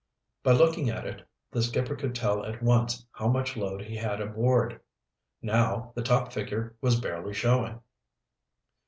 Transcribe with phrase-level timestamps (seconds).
[0.41, 4.19] By looking at it, the skipper could tell at once how much load he had
[4.19, 4.81] aboard.
[5.43, 7.81] Now, the top figure was barely showing.